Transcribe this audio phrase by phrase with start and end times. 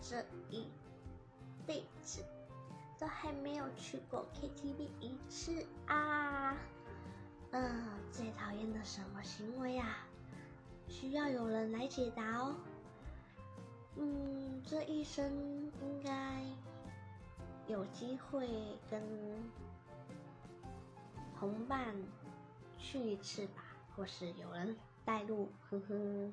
[0.00, 0.66] 这一
[1.66, 2.24] 辈子
[2.98, 6.56] 都还没有去过 KTV 一次啊！
[7.52, 10.06] 嗯，最讨厌的什么行为啊？
[10.88, 12.54] 需要有人来解答哦。
[13.96, 15.30] 嗯，这一生
[15.82, 16.42] 应该
[17.66, 19.02] 有机会跟
[21.38, 21.94] 同伴
[22.78, 23.64] 去一次吧，
[23.96, 26.32] 或是有人带路，呵呵。